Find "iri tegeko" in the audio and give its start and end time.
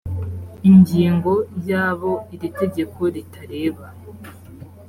2.35-2.99